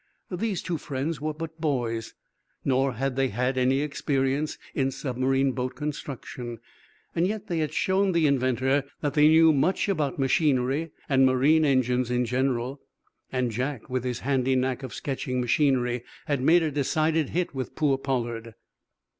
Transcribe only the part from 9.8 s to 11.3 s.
about machinery and